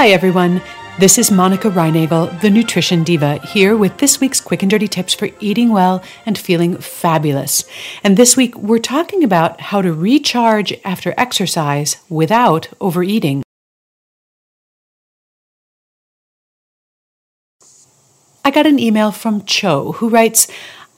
Hi, 0.00 0.12
everyone. 0.12 0.62
This 0.98 1.18
is 1.18 1.30
Monica 1.30 1.68
Reinagel, 1.68 2.40
the 2.40 2.48
Nutrition 2.48 3.04
Diva, 3.04 3.36
here 3.40 3.76
with 3.76 3.98
this 3.98 4.18
week's 4.18 4.40
quick 4.40 4.62
and 4.62 4.70
dirty 4.70 4.88
tips 4.88 5.12
for 5.12 5.28
eating 5.40 5.72
well 5.72 6.02
and 6.24 6.38
feeling 6.38 6.78
fabulous. 6.78 7.66
And 8.02 8.16
this 8.16 8.34
week, 8.34 8.56
we're 8.56 8.78
talking 8.78 9.22
about 9.22 9.60
how 9.60 9.82
to 9.82 9.92
recharge 9.92 10.72
after 10.86 11.12
exercise 11.18 11.98
without 12.08 12.70
overeating. 12.80 13.42
I 18.42 18.50
got 18.50 18.66
an 18.66 18.78
email 18.78 19.12
from 19.12 19.44
Cho 19.44 19.92
who 19.92 20.08
writes, 20.08 20.48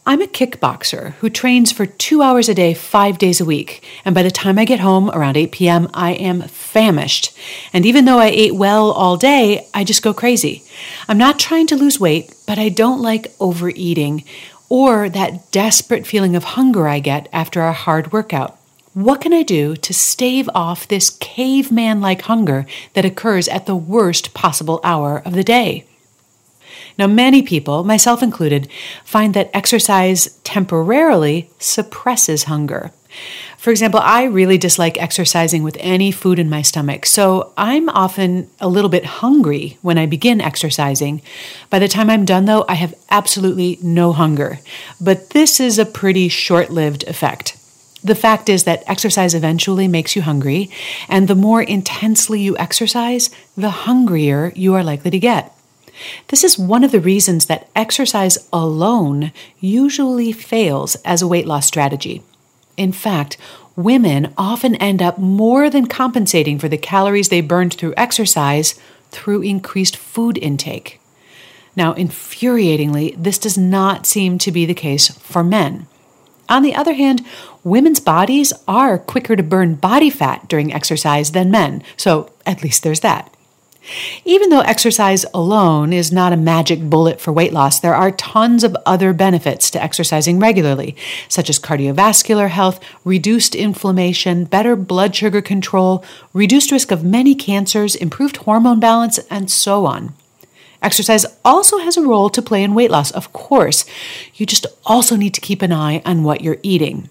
I'm 0.04 0.20
a 0.20 0.26
kickboxer 0.26 1.12
who 1.20 1.30
trains 1.30 1.70
for 1.70 1.86
two 1.86 2.22
hours 2.22 2.48
a 2.48 2.54
day, 2.54 2.74
five 2.74 3.18
days 3.18 3.40
a 3.40 3.44
week. 3.44 3.84
And 4.04 4.16
by 4.16 4.24
the 4.24 4.32
time 4.32 4.58
I 4.58 4.64
get 4.64 4.80
home 4.80 5.08
around 5.10 5.36
8 5.36 5.52
p.m., 5.52 5.88
I 5.94 6.14
am 6.14 6.42
famished. 6.42 7.32
And 7.72 7.86
even 7.86 8.04
though 8.04 8.18
I 8.18 8.26
ate 8.26 8.56
well 8.56 8.90
all 8.90 9.16
day, 9.16 9.68
I 9.72 9.84
just 9.84 10.02
go 10.02 10.12
crazy. 10.12 10.64
I'm 11.06 11.18
not 11.18 11.38
trying 11.38 11.68
to 11.68 11.76
lose 11.76 12.00
weight, 12.00 12.34
but 12.48 12.58
I 12.58 12.68
don't 12.68 13.00
like 13.00 13.32
overeating 13.38 14.24
or 14.68 15.08
that 15.08 15.52
desperate 15.52 16.04
feeling 16.04 16.34
of 16.34 16.44
hunger 16.44 16.88
I 16.88 16.98
get 16.98 17.28
after 17.32 17.62
a 17.62 17.72
hard 17.72 18.12
workout. 18.12 18.58
What 18.94 19.20
can 19.20 19.32
I 19.32 19.44
do 19.44 19.76
to 19.76 19.94
stave 19.94 20.50
off 20.52 20.88
this 20.88 21.10
caveman 21.10 22.00
like 22.00 22.22
hunger 22.22 22.66
that 22.94 23.04
occurs 23.04 23.46
at 23.46 23.66
the 23.66 23.76
worst 23.76 24.34
possible 24.34 24.80
hour 24.82 25.22
of 25.24 25.34
the 25.34 25.44
day? 25.44 25.84
Now, 26.98 27.06
many 27.06 27.42
people, 27.42 27.84
myself 27.84 28.22
included, 28.22 28.68
find 29.04 29.34
that 29.34 29.50
exercise 29.54 30.38
temporarily 30.44 31.50
suppresses 31.58 32.44
hunger. 32.44 32.92
For 33.58 33.70
example, 33.70 34.00
I 34.02 34.24
really 34.24 34.58
dislike 34.58 35.00
exercising 35.00 35.62
with 35.62 35.76
any 35.78 36.10
food 36.10 36.38
in 36.38 36.50
my 36.50 36.62
stomach, 36.62 37.06
so 37.06 37.52
I'm 37.56 37.88
often 37.90 38.50
a 38.60 38.68
little 38.68 38.90
bit 38.90 39.04
hungry 39.04 39.78
when 39.82 39.98
I 39.98 40.06
begin 40.06 40.40
exercising. 40.40 41.22
By 41.70 41.78
the 41.78 41.88
time 41.88 42.10
I'm 42.10 42.24
done, 42.24 42.46
though, 42.46 42.64
I 42.68 42.74
have 42.74 42.94
absolutely 43.10 43.78
no 43.82 44.12
hunger. 44.12 44.58
But 45.00 45.30
this 45.30 45.60
is 45.60 45.78
a 45.78 45.86
pretty 45.86 46.28
short 46.28 46.70
lived 46.70 47.04
effect. 47.04 47.56
The 48.02 48.16
fact 48.16 48.48
is 48.48 48.64
that 48.64 48.82
exercise 48.88 49.32
eventually 49.32 49.86
makes 49.86 50.16
you 50.16 50.22
hungry, 50.22 50.68
and 51.08 51.28
the 51.28 51.36
more 51.36 51.62
intensely 51.62 52.40
you 52.40 52.56
exercise, 52.58 53.30
the 53.56 53.70
hungrier 53.70 54.52
you 54.56 54.74
are 54.74 54.82
likely 54.82 55.12
to 55.12 55.20
get. 55.20 55.56
This 56.28 56.44
is 56.44 56.58
one 56.58 56.84
of 56.84 56.92
the 56.92 57.00
reasons 57.00 57.46
that 57.46 57.68
exercise 57.74 58.48
alone 58.52 59.32
usually 59.60 60.32
fails 60.32 60.96
as 61.04 61.22
a 61.22 61.28
weight 61.28 61.46
loss 61.46 61.66
strategy. 61.66 62.22
In 62.76 62.92
fact, 62.92 63.36
women 63.76 64.32
often 64.36 64.74
end 64.76 65.02
up 65.02 65.18
more 65.18 65.70
than 65.70 65.86
compensating 65.86 66.58
for 66.58 66.68
the 66.68 66.78
calories 66.78 67.28
they 67.28 67.40
burned 67.40 67.74
through 67.74 67.94
exercise 67.96 68.78
through 69.10 69.42
increased 69.42 69.96
food 69.96 70.38
intake. 70.38 71.00
Now, 71.74 71.94
infuriatingly, 71.94 73.14
this 73.22 73.38
does 73.38 73.56
not 73.56 74.06
seem 74.06 74.38
to 74.38 74.52
be 74.52 74.66
the 74.66 74.74
case 74.74 75.08
for 75.08 75.42
men. 75.42 75.86
On 76.48 76.62
the 76.62 76.74
other 76.74 76.92
hand, 76.92 77.24
women's 77.64 78.00
bodies 78.00 78.52
are 78.68 78.98
quicker 78.98 79.36
to 79.36 79.42
burn 79.42 79.76
body 79.76 80.10
fat 80.10 80.48
during 80.48 80.72
exercise 80.72 81.32
than 81.32 81.50
men, 81.50 81.82
so 81.96 82.30
at 82.44 82.62
least 82.62 82.82
there's 82.82 83.00
that. 83.00 83.34
Even 84.24 84.50
though 84.50 84.60
exercise 84.60 85.24
alone 85.34 85.92
is 85.92 86.12
not 86.12 86.32
a 86.32 86.36
magic 86.36 86.88
bullet 86.88 87.20
for 87.20 87.32
weight 87.32 87.52
loss, 87.52 87.80
there 87.80 87.94
are 87.94 88.12
tons 88.12 88.62
of 88.62 88.76
other 88.86 89.12
benefits 89.12 89.70
to 89.70 89.82
exercising 89.82 90.38
regularly, 90.38 90.94
such 91.28 91.50
as 91.50 91.58
cardiovascular 91.58 92.48
health, 92.48 92.78
reduced 93.04 93.54
inflammation, 93.54 94.44
better 94.44 94.76
blood 94.76 95.16
sugar 95.16 95.42
control, 95.42 96.04
reduced 96.32 96.70
risk 96.70 96.92
of 96.92 97.02
many 97.04 97.34
cancers, 97.34 97.96
improved 97.96 98.38
hormone 98.38 98.78
balance, 98.78 99.18
and 99.30 99.50
so 99.50 99.84
on. 99.84 100.14
Exercise 100.80 101.26
also 101.44 101.78
has 101.78 101.96
a 101.96 102.06
role 102.06 102.28
to 102.30 102.42
play 102.42 102.62
in 102.62 102.74
weight 102.74 102.90
loss, 102.90 103.10
of 103.12 103.32
course. 103.32 103.84
You 104.34 104.46
just 104.46 104.66
also 104.84 105.16
need 105.16 105.34
to 105.34 105.40
keep 105.40 105.62
an 105.62 105.72
eye 105.72 106.02
on 106.04 106.24
what 106.24 106.40
you're 106.40 106.58
eating. 106.62 107.08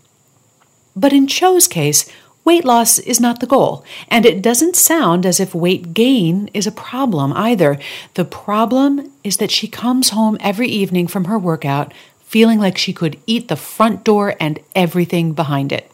But 0.95 1.13
in 1.13 1.27
Cho's 1.27 1.67
case, 1.69 2.09
Weight 2.43 2.65
loss 2.65 2.97
is 2.97 3.19
not 3.19 3.39
the 3.39 3.45
goal, 3.45 3.85
and 4.07 4.25
it 4.25 4.41
doesn't 4.41 4.75
sound 4.75 5.25
as 5.25 5.39
if 5.39 5.53
weight 5.53 5.93
gain 5.93 6.49
is 6.53 6.65
a 6.65 6.71
problem 6.71 7.33
either. 7.33 7.77
The 8.15 8.25
problem 8.25 9.11
is 9.23 9.37
that 9.37 9.51
she 9.51 9.67
comes 9.67 10.09
home 10.09 10.37
every 10.39 10.67
evening 10.67 11.07
from 11.07 11.25
her 11.25 11.37
workout 11.37 11.93
feeling 12.31 12.59
like 12.59 12.77
she 12.77 12.93
could 12.93 13.19
eat 13.27 13.49
the 13.49 13.57
front 13.57 14.05
door 14.05 14.35
and 14.39 14.57
everything 14.73 15.33
behind 15.33 15.71
it. 15.71 15.91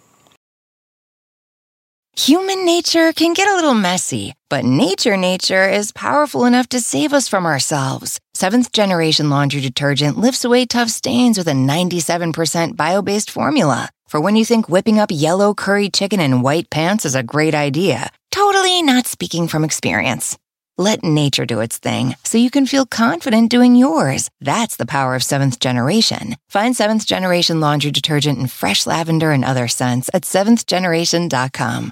Human 2.16 2.66
nature 2.66 3.12
can 3.14 3.34
get 3.34 3.50
a 3.50 3.56
little 3.56 3.74
messy, 3.74 4.34
but 4.50 4.64
nature 4.64 5.18
nature 5.18 5.68
is 5.68 5.92
powerful 5.92 6.46
enough 6.46 6.68
to 6.70 6.80
save 6.80 7.12
us 7.14 7.28
from 7.28 7.46
ourselves. 7.46 8.20
Seventh 8.34 8.72
generation 8.72 9.30
laundry 9.30 9.62
detergent 9.62 10.18
lifts 10.18 10.46
away 10.46 10.66
tough 10.66 10.90
stains 10.90 11.38
with 11.38 11.48
a 11.48 11.52
97% 11.52 12.76
bio 12.76 13.02
based 13.02 13.32
formula. 13.32 13.90
For 14.08 14.22
when 14.22 14.38
you 14.38 14.46
think 14.46 14.70
whipping 14.70 15.00
up 15.00 15.10
yellow 15.12 15.54
curry 15.54 15.90
chicken 15.90 16.22
in 16.22 16.42
white 16.42 16.70
pants 16.70 17.04
is 17.04 17.14
a 17.14 17.24
great 17.24 17.54
idea, 17.54 18.10
totally 18.32 18.82
not 18.82 19.06
speaking 19.06 19.50
from 19.50 19.66
experience. 19.66 20.38
Let 20.78 21.04
nature 21.04 21.46
do 21.46 21.60
its 21.60 21.78
thing 21.78 22.16
so 22.24 22.38
you 22.38 22.50
can 22.50 22.66
feel 22.68 22.86
confident 22.86 23.52
doing 23.52 23.76
yours. 23.76 24.30
That's 24.40 24.78
the 24.78 24.86
power 24.86 25.14
of 25.14 25.24
seventh 25.24 25.60
generation. 25.60 26.38
Find 26.48 26.74
seventh 26.74 27.06
generation 27.06 27.60
laundry 27.60 27.92
detergent 27.92 28.40
in 28.40 28.48
fresh 28.48 28.88
lavender 28.88 29.32
and 29.32 29.44
other 29.44 29.68
scents 29.68 30.10
at 30.14 30.22
seventhgeneration.com. 30.22 31.92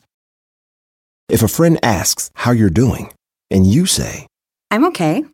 If 1.28 1.42
a 1.42 1.48
friend 1.50 1.78
asks 1.84 2.30
how 2.36 2.52
you're 2.52 2.70
doing, 2.70 3.12
and 3.52 3.66
you 3.66 3.86
say, 3.88 4.28
I'm 4.72 4.86
okay, 4.86 5.26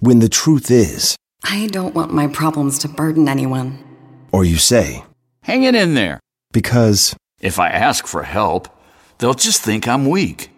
when 0.00 0.18
the 0.18 0.28
truth 0.28 0.70
is, 0.70 1.16
I 1.44 1.68
don't 1.68 1.94
want 1.94 2.12
my 2.12 2.26
problems 2.26 2.78
to 2.80 2.88
burden 2.88 3.28
anyone. 3.28 3.78
or 4.30 4.44
you 4.44 4.56
say, 4.58 5.04
Hang 5.48 5.62
it 5.64 5.74
in 5.74 5.94
there. 5.94 6.20
because, 6.52 7.16
If 7.40 7.58
I 7.58 7.68
ask 7.70 8.06
for 8.06 8.22
help, 8.22 8.68
they'll 9.16 9.32
just 9.48 9.62
think 9.62 9.88
I'm 9.88 10.04
weak. 10.10 10.50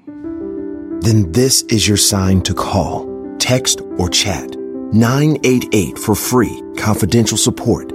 then 1.06 1.30
this 1.32 1.62
is 1.68 1.86
your 1.88 1.96
sign 1.96 2.42
to 2.42 2.52
call, 2.52 3.06
text, 3.38 3.80
or 3.98 4.08
chat 4.10 4.56
988 4.92 5.96
for 5.96 6.14
free, 6.14 6.60
confidential 6.76 7.38
support. 7.38 7.92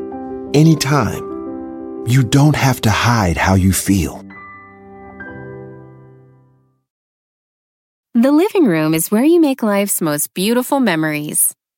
Anytime. 0.54 1.24
You 2.08 2.24
don't 2.24 2.56
have 2.56 2.80
to 2.82 2.90
hide 2.90 3.36
how 3.38 3.56
you 3.56 3.74
feel. 3.74 4.24
The 8.14 8.32
living 8.32 8.66
room 8.66 8.94
is 8.94 9.12
where 9.12 9.26
you 9.26 9.42
make 9.42 9.62
life's 9.62 10.00
most 10.02 10.34
beautiful 10.34 10.80
memories. 10.80 11.54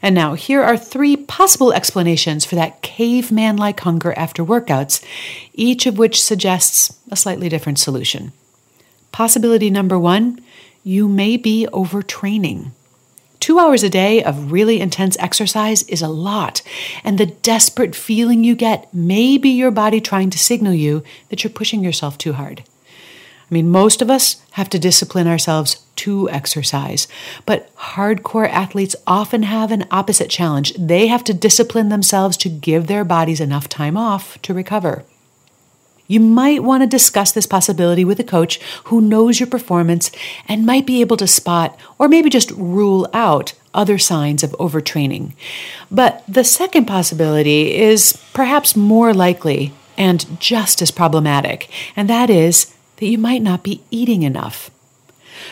And 0.00 0.14
now, 0.14 0.34
here 0.34 0.62
are 0.62 0.76
three 0.76 1.16
possible 1.16 1.72
explanations 1.72 2.44
for 2.44 2.54
that 2.54 2.82
caveman 2.82 3.56
like 3.56 3.80
hunger 3.80 4.12
after 4.12 4.44
workouts, 4.44 5.04
each 5.54 5.86
of 5.86 5.98
which 5.98 6.22
suggests 6.22 6.98
a 7.10 7.16
slightly 7.16 7.48
different 7.48 7.78
solution. 7.78 8.32
Possibility 9.12 9.70
number 9.70 9.98
one 9.98 10.40
you 10.84 11.08
may 11.08 11.36
be 11.36 11.66
overtraining. 11.72 12.70
Two 13.40 13.58
hours 13.58 13.82
a 13.82 13.90
day 13.90 14.22
of 14.22 14.50
really 14.52 14.80
intense 14.80 15.16
exercise 15.18 15.82
is 15.84 16.02
a 16.02 16.08
lot, 16.08 16.62
and 17.04 17.18
the 17.18 17.26
desperate 17.26 17.94
feeling 17.94 18.42
you 18.42 18.54
get 18.54 18.92
may 18.92 19.38
be 19.38 19.50
your 19.50 19.70
body 19.70 20.00
trying 20.00 20.30
to 20.30 20.38
signal 20.38 20.74
you 20.74 21.02
that 21.28 21.44
you're 21.44 21.50
pushing 21.50 21.84
yourself 21.84 22.18
too 22.18 22.32
hard. 22.32 22.64
I 23.50 23.54
mean, 23.54 23.70
most 23.70 24.02
of 24.02 24.10
us 24.10 24.42
have 24.52 24.68
to 24.70 24.78
discipline 24.78 25.26
ourselves 25.26 25.82
to 25.96 26.28
exercise, 26.28 27.08
but 27.46 27.74
hardcore 27.76 28.48
athletes 28.48 28.94
often 29.06 29.44
have 29.44 29.72
an 29.72 29.86
opposite 29.90 30.28
challenge. 30.28 30.74
They 30.74 31.06
have 31.06 31.24
to 31.24 31.34
discipline 31.34 31.88
themselves 31.88 32.36
to 32.38 32.50
give 32.50 32.86
their 32.86 33.04
bodies 33.04 33.40
enough 33.40 33.68
time 33.68 33.96
off 33.96 34.40
to 34.42 34.52
recover. 34.52 35.04
You 36.06 36.20
might 36.20 36.62
want 36.62 36.82
to 36.82 36.86
discuss 36.86 37.32
this 37.32 37.46
possibility 37.46 38.04
with 38.04 38.18
a 38.18 38.24
coach 38.24 38.60
who 38.84 39.00
knows 39.00 39.38
your 39.38 39.46
performance 39.46 40.10
and 40.46 40.64
might 40.64 40.86
be 40.86 41.00
able 41.02 41.18
to 41.18 41.26
spot 41.26 41.78
or 41.98 42.08
maybe 42.08 42.30
just 42.30 42.50
rule 42.52 43.08
out 43.12 43.52
other 43.74 43.98
signs 43.98 44.42
of 44.42 44.52
overtraining. 44.52 45.32
But 45.90 46.24
the 46.26 46.44
second 46.44 46.86
possibility 46.86 47.74
is 47.74 48.18
perhaps 48.32 48.74
more 48.74 49.12
likely 49.12 49.72
and 49.98 50.40
just 50.40 50.80
as 50.80 50.90
problematic, 50.90 51.68
and 51.94 52.08
that 52.08 52.30
is 52.30 52.74
that 52.98 53.06
you 53.06 53.18
might 53.18 53.42
not 53.42 53.62
be 53.62 53.82
eating 53.90 54.22
enough. 54.22 54.70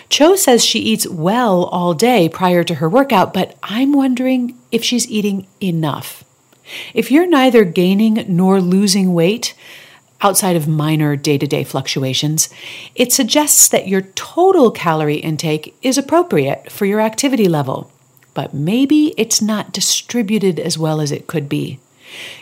Cho 0.08 0.36
says 0.36 0.64
she 0.64 0.80
eats 0.80 1.08
well 1.08 1.64
all 1.64 1.94
day 1.94 2.28
prior 2.28 2.64
to 2.64 2.76
her 2.76 2.88
workout, 2.88 3.32
but 3.32 3.56
I'm 3.62 3.92
wondering 3.92 4.56
if 4.70 4.84
she's 4.84 5.08
eating 5.08 5.46
enough. 5.60 6.24
If 6.94 7.10
you're 7.10 7.28
neither 7.28 7.64
gaining 7.64 8.24
nor 8.28 8.60
losing 8.60 9.14
weight, 9.14 9.54
outside 10.20 10.56
of 10.56 10.66
minor 10.66 11.14
day 11.14 11.38
to 11.38 11.46
day 11.46 11.62
fluctuations, 11.64 12.48
it 12.94 13.12
suggests 13.12 13.68
that 13.68 13.88
your 13.88 14.02
total 14.02 14.70
calorie 14.70 15.16
intake 15.16 15.76
is 15.82 15.98
appropriate 15.98 16.70
for 16.70 16.86
your 16.86 17.00
activity 17.00 17.48
level, 17.48 17.92
but 18.34 18.54
maybe 18.54 19.14
it's 19.16 19.40
not 19.40 19.72
distributed 19.72 20.58
as 20.58 20.78
well 20.78 21.00
as 21.00 21.12
it 21.12 21.26
could 21.26 21.48
be. 21.48 21.78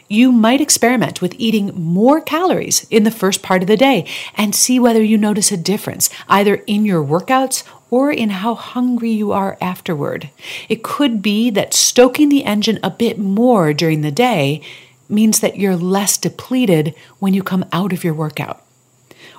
You 0.08 0.32
might 0.32 0.60
experiment 0.60 1.20
with 1.20 1.34
eating 1.38 1.72
more 1.74 2.20
calories 2.20 2.86
in 2.90 3.04
the 3.04 3.10
first 3.10 3.42
part 3.42 3.62
of 3.62 3.68
the 3.68 3.76
day 3.76 4.06
and 4.36 4.54
see 4.54 4.78
whether 4.78 5.02
you 5.02 5.16
notice 5.18 5.52
a 5.52 5.56
difference, 5.56 6.10
either 6.28 6.56
in 6.66 6.84
your 6.84 7.04
workouts 7.04 7.64
or 7.90 8.10
in 8.10 8.30
how 8.30 8.54
hungry 8.54 9.10
you 9.10 9.32
are 9.32 9.56
afterward. 9.60 10.30
It 10.68 10.82
could 10.82 11.22
be 11.22 11.50
that 11.50 11.74
stoking 11.74 12.28
the 12.28 12.44
engine 12.44 12.80
a 12.82 12.90
bit 12.90 13.18
more 13.18 13.72
during 13.72 14.00
the 14.00 14.10
day 14.10 14.62
means 15.08 15.40
that 15.40 15.58
you're 15.58 15.76
less 15.76 16.16
depleted 16.16 16.94
when 17.18 17.34
you 17.34 17.42
come 17.42 17.64
out 17.72 17.92
of 17.92 18.02
your 18.02 18.14
workout. 18.14 18.63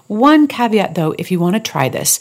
One 0.07 0.47
caveat 0.47 0.95
though, 0.95 1.15
if 1.17 1.31
you 1.31 1.39
want 1.39 1.55
to 1.55 1.59
try 1.59 1.89
this, 1.89 2.19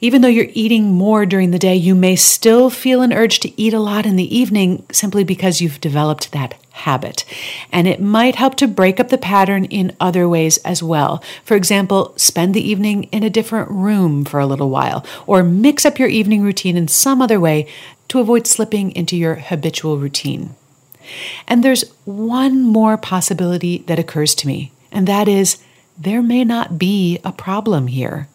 even 0.00 0.22
though 0.22 0.28
you're 0.28 0.46
eating 0.52 0.92
more 0.92 1.26
during 1.26 1.50
the 1.50 1.58
day, 1.58 1.74
you 1.74 1.94
may 1.94 2.14
still 2.14 2.70
feel 2.70 3.02
an 3.02 3.12
urge 3.12 3.40
to 3.40 3.60
eat 3.60 3.74
a 3.74 3.80
lot 3.80 4.06
in 4.06 4.14
the 4.14 4.36
evening 4.36 4.86
simply 4.92 5.24
because 5.24 5.60
you've 5.60 5.80
developed 5.80 6.30
that 6.30 6.54
habit. 6.70 7.24
And 7.72 7.88
it 7.88 8.00
might 8.00 8.36
help 8.36 8.54
to 8.56 8.68
break 8.68 9.00
up 9.00 9.08
the 9.08 9.18
pattern 9.18 9.64
in 9.64 9.96
other 9.98 10.28
ways 10.28 10.58
as 10.58 10.82
well. 10.84 11.22
For 11.44 11.56
example, 11.56 12.14
spend 12.16 12.54
the 12.54 12.66
evening 12.66 13.04
in 13.04 13.24
a 13.24 13.30
different 13.30 13.70
room 13.70 14.24
for 14.24 14.38
a 14.38 14.46
little 14.46 14.70
while, 14.70 15.04
or 15.26 15.42
mix 15.42 15.84
up 15.84 15.98
your 15.98 16.08
evening 16.08 16.42
routine 16.42 16.76
in 16.76 16.86
some 16.86 17.20
other 17.20 17.40
way 17.40 17.66
to 18.06 18.20
avoid 18.20 18.46
slipping 18.46 18.92
into 18.92 19.16
your 19.16 19.34
habitual 19.34 19.98
routine. 19.98 20.54
And 21.48 21.64
there's 21.64 21.90
one 22.04 22.62
more 22.62 22.96
possibility 22.96 23.78
that 23.88 23.98
occurs 23.98 24.36
to 24.36 24.46
me, 24.46 24.70
and 24.92 25.08
that 25.08 25.26
is 25.26 25.58
there 25.98 26.22
may 26.22 26.44
not 26.44 26.78
be 26.78 27.18
a 27.24 27.32
problem 27.32 27.88
here. 27.88 28.28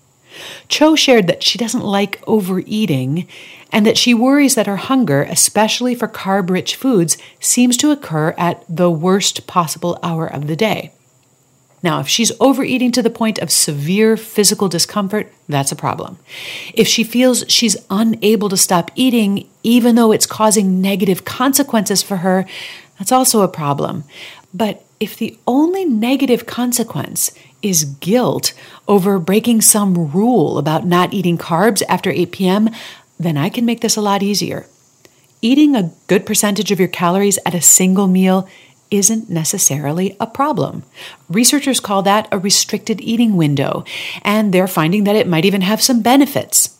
Cho 0.67 0.95
shared 0.95 1.27
that 1.27 1.43
she 1.43 1.57
doesn't 1.57 1.83
like 1.83 2.21
overeating 2.25 3.27
and 3.71 3.85
that 3.85 3.97
she 3.97 4.13
worries 4.13 4.55
that 4.55 4.67
her 4.67 4.77
hunger, 4.77 5.23
especially 5.23 5.95
for 5.95 6.07
carb 6.07 6.49
rich 6.49 6.75
foods, 6.75 7.17
seems 7.39 7.77
to 7.77 7.91
occur 7.91 8.33
at 8.37 8.63
the 8.67 8.89
worst 8.89 9.47
possible 9.47 9.99
hour 10.03 10.27
of 10.27 10.47
the 10.47 10.55
day. 10.55 10.91
Now, 11.83 11.99
if 11.99 12.07
she's 12.07 12.31
overeating 12.39 12.93
to 12.93 13.01
the 13.01 13.09
point 13.09 13.39
of 13.39 13.51
severe 13.51 14.15
physical 14.15 14.69
discomfort, 14.69 15.31
that's 15.49 15.71
a 15.71 15.75
problem. 15.75 16.17
If 16.73 16.87
she 16.87 17.03
feels 17.03 17.43
she's 17.49 17.75
unable 17.89 18.47
to 18.49 18.57
stop 18.57 18.89
eating, 18.95 19.49
even 19.63 19.95
though 19.95 20.13
it's 20.13 20.25
causing 20.25 20.81
negative 20.81 21.25
consequences 21.25 22.01
for 22.01 22.17
her, 22.17 22.45
that's 22.97 23.11
also 23.11 23.41
a 23.41 23.49
problem. 23.49 24.05
But 24.53 24.82
if 25.03 25.17
the 25.17 25.37
only 25.45 25.83
negative 25.83 26.45
consequence 26.45 27.29
is 27.61 27.83
guilt 27.83 28.53
over 28.87 29.19
breaking 29.19 29.59
some 29.59 30.11
rule 30.11 30.57
about 30.57 30.85
not 30.85 31.13
eating 31.13 31.37
carbs 31.37 31.83
after 31.89 32.09
8 32.09 32.31
p.m., 32.31 32.69
then 33.19 33.35
I 33.35 33.49
can 33.49 33.65
make 33.65 33.81
this 33.81 33.97
a 33.97 34.01
lot 34.01 34.23
easier. 34.23 34.65
Eating 35.41 35.75
a 35.75 35.91
good 36.07 36.25
percentage 36.25 36.71
of 36.71 36.79
your 36.79 36.87
calories 36.87 37.37
at 37.45 37.53
a 37.53 37.61
single 37.61 38.07
meal 38.07 38.47
isn't 38.91 39.29
necessarily 39.29 40.15
a 40.21 40.27
problem. 40.27 40.83
Researchers 41.27 41.81
call 41.81 42.01
that 42.03 42.29
a 42.31 42.39
restricted 42.39 43.01
eating 43.01 43.35
window, 43.35 43.83
and 44.21 44.53
they're 44.53 44.67
finding 44.67 45.03
that 45.03 45.17
it 45.17 45.27
might 45.27 45.43
even 45.43 45.61
have 45.61 45.81
some 45.81 46.01
benefits. 46.01 46.77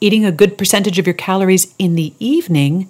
Eating 0.00 0.24
a 0.24 0.30
good 0.30 0.56
percentage 0.56 1.00
of 1.00 1.06
your 1.06 1.14
calories 1.14 1.74
in 1.80 1.96
the 1.96 2.14
evening 2.20 2.88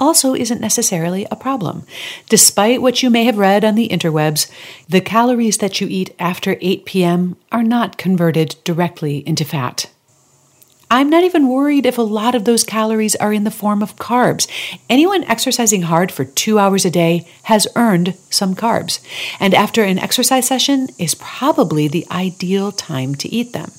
also 0.00 0.34
isn't 0.34 0.60
necessarily 0.60 1.26
a 1.30 1.36
problem. 1.36 1.84
Despite 2.28 2.82
what 2.82 3.02
you 3.02 3.10
may 3.10 3.24
have 3.24 3.38
read 3.38 3.64
on 3.64 3.76
the 3.76 3.88
interwebs, 3.88 4.50
the 4.88 5.00
calories 5.00 5.58
that 5.58 5.80
you 5.80 5.86
eat 5.88 6.14
after 6.18 6.56
8 6.60 6.86
p.m. 6.86 7.36
are 7.52 7.62
not 7.62 7.98
converted 7.98 8.56
directly 8.64 9.18
into 9.28 9.44
fat. 9.44 9.90
I'm 10.92 11.08
not 11.08 11.22
even 11.22 11.46
worried 11.48 11.86
if 11.86 11.98
a 11.98 12.02
lot 12.02 12.34
of 12.34 12.44
those 12.44 12.64
calories 12.64 13.14
are 13.16 13.32
in 13.32 13.44
the 13.44 13.52
form 13.52 13.80
of 13.80 13.94
carbs. 13.94 14.48
Anyone 14.88 15.22
exercising 15.24 15.82
hard 15.82 16.10
for 16.10 16.24
two 16.24 16.58
hours 16.58 16.84
a 16.84 16.90
day 16.90 17.28
has 17.44 17.68
earned 17.76 18.16
some 18.28 18.56
carbs, 18.56 18.98
and 19.38 19.54
after 19.54 19.84
an 19.84 20.00
exercise 20.00 20.48
session 20.48 20.88
is 20.98 21.14
probably 21.14 21.86
the 21.86 22.06
ideal 22.10 22.72
time 22.72 23.14
to 23.16 23.28
eat 23.28 23.52
them. 23.52 23.70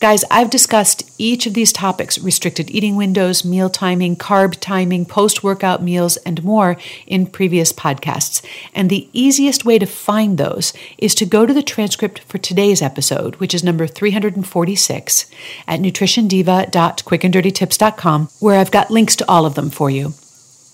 Guys, 0.00 0.24
I've 0.30 0.50
discussed 0.50 1.10
each 1.18 1.46
of 1.46 1.54
these 1.54 1.72
topics 1.72 2.18
restricted 2.18 2.70
eating 2.70 2.94
windows, 2.96 3.42
meal 3.44 3.70
timing, 3.70 4.16
carb 4.16 4.56
timing, 4.60 5.06
post 5.06 5.42
workout 5.42 5.82
meals, 5.82 6.18
and 6.18 6.44
more 6.44 6.76
in 7.06 7.26
previous 7.26 7.72
podcasts. 7.72 8.44
And 8.74 8.90
the 8.90 9.08
easiest 9.12 9.64
way 9.64 9.78
to 9.78 9.86
find 9.86 10.36
those 10.36 10.74
is 10.98 11.14
to 11.14 11.24
go 11.24 11.46
to 11.46 11.54
the 11.54 11.62
transcript 11.62 12.18
for 12.20 12.36
today's 12.38 12.82
episode, 12.82 13.36
which 13.36 13.54
is 13.54 13.64
number 13.64 13.86
346 13.86 15.26
at 15.66 15.80
nutritiondiva.quickanddirtytips.com, 15.80 18.28
where 18.40 18.58
I've 18.58 18.70
got 18.70 18.90
links 18.90 19.16
to 19.16 19.26
all 19.28 19.46
of 19.46 19.54
them 19.54 19.70
for 19.70 19.88
you. 19.90 20.12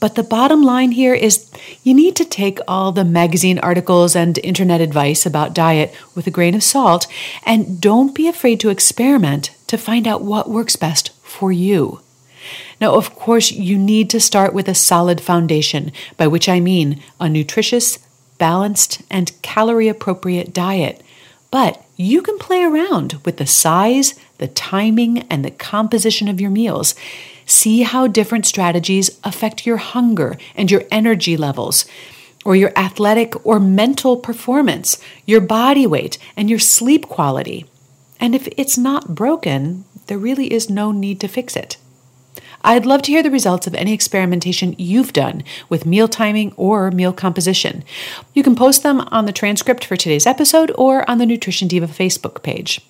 But 0.01 0.15
the 0.15 0.23
bottom 0.23 0.63
line 0.63 0.93
here 0.93 1.15
is 1.15 1.51
you 1.83 1.93
need 1.93 2.17
to 2.17 2.25
take 2.25 2.59
all 2.67 2.91
the 2.91 3.05
magazine 3.05 3.59
articles 3.59 4.17
and 4.17 4.39
internet 4.39 4.81
advice 4.81 5.27
about 5.27 5.55
diet 5.55 5.95
with 6.15 6.27
a 6.27 6.31
grain 6.31 6.55
of 6.55 6.63
salt 6.63 7.07
and 7.45 7.81
don't 7.81 8.15
be 8.15 8.27
afraid 8.27 8.61
to 8.61 8.71
experiment 8.71 9.51
to 9.67 9.77
find 9.77 10.09
out 10.09 10.23
what 10.23 10.49
works 10.49 10.75
best 10.75 11.11
for 11.23 11.53
you. 11.53 12.01
Now, 12.81 12.95
of 12.95 13.15
course, 13.15 13.53
you 13.53 13.77
need 13.77 14.09
to 14.11 14.21
start 14.21 14.55
with 14.55 14.67
a 14.67 14.75
solid 14.75 15.21
foundation, 15.21 15.93
by 16.17 16.27
which 16.27 16.49
I 16.49 16.61
mean 16.61 17.03
a 17.21 17.29
nutritious, 17.29 17.99
balanced, 18.39 19.03
and 19.11 19.41
calorie 19.43 19.89
appropriate 19.89 20.55
diet. 20.55 21.03
But 21.51 21.85
you 21.97 22.23
can 22.23 22.39
play 22.39 22.63
around 22.63 23.21
with 23.27 23.37
the 23.37 23.47
size, 23.47 24.15
the 24.39 24.49
timing, 24.49 25.19
and 25.31 25.45
the 25.45 25.51
composition 25.51 26.29
of 26.29 26.41
your 26.41 26.51
meals. 26.51 26.95
See 27.51 27.83
how 27.83 28.07
different 28.07 28.47
strategies 28.47 29.19
affect 29.25 29.67
your 29.67 29.79
hunger 29.79 30.37
and 30.55 30.71
your 30.71 30.85
energy 30.93 31.37
levels, 31.37 31.85
or 32.45 32.55
your 32.55 32.73
athletic 32.77 33.45
or 33.45 33.59
mental 33.59 34.17
performance, 34.17 35.03
your 35.27 35.41
body 35.41 35.85
weight, 35.85 36.17
and 36.37 36.49
your 36.49 36.61
sleep 36.61 37.09
quality. 37.09 37.67
And 38.21 38.37
if 38.37 38.47
it's 38.57 38.79
not 38.79 39.17
broken, 39.17 39.85
there 40.07 40.17
really 40.17 40.53
is 40.53 40.71
no 40.71 40.93
need 40.93 41.19
to 41.23 41.27
fix 41.27 41.57
it. 41.57 41.77
I'd 42.63 42.87
love 42.87 43.03
to 43.03 43.11
hear 43.11 43.23
the 43.23 43.33
results 43.33 43.67
of 43.67 43.75
any 43.75 43.93
experimentation 43.93 44.77
you've 44.79 45.13
done 45.13 45.43
with 45.69 45.85
meal 45.85 46.07
timing 46.07 46.53
or 46.57 46.93
meal 46.93 47.13
composition. 47.13 47.83
You 48.33 48.45
can 48.45 48.55
post 48.55 48.85
them 48.85 49.01
on 49.09 49.27
the 49.27 49.33
transcript 49.33 49.85
for 49.85 49.97
today's 49.97 50.25
episode 50.25 50.71
or 50.79 51.09
on 51.11 51.19
the 51.19 51.27
Nutrition 51.27 51.67
Diva 51.67 51.89
Facebook 51.89 52.45
page. 52.45 52.81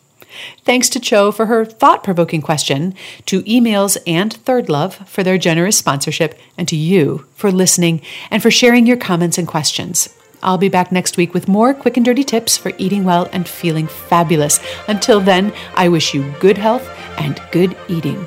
Thanks 0.64 0.88
to 0.90 1.00
Cho 1.00 1.32
for 1.32 1.46
her 1.46 1.64
thought 1.64 2.04
provoking 2.04 2.42
question, 2.42 2.94
to 3.26 3.42
emails 3.42 3.96
and 4.06 4.32
Third 4.32 4.68
Love 4.68 5.08
for 5.08 5.22
their 5.22 5.38
generous 5.38 5.76
sponsorship, 5.76 6.38
and 6.56 6.66
to 6.68 6.76
you 6.76 7.26
for 7.34 7.50
listening 7.50 8.02
and 8.30 8.42
for 8.42 8.50
sharing 8.50 8.86
your 8.86 8.96
comments 8.96 9.38
and 9.38 9.48
questions. 9.48 10.14
I'll 10.42 10.58
be 10.58 10.68
back 10.68 10.90
next 10.90 11.16
week 11.16 11.34
with 11.34 11.48
more 11.48 11.74
quick 11.74 11.96
and 11.96 12.04
dirty 12.04 12.24
tips 12.24 12.56
for 12.56 12.72
eating 12.78 13.04
well 13.04 13.28
and 13.32 13.46
feeling 13.46 13.86
fabulous. 13.86 14.58
Until 14.88 15.20
then, 15.20 15.52
I 15.74 15.88
wish 15.88 16.14
you 16.14 16.34
good 16.40 16.56
health 16.56 16.88
and 17.18 17.40
good 17.52 17.76
eating. 17.88 18.26